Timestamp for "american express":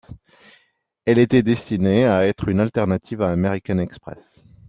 3.29-4.43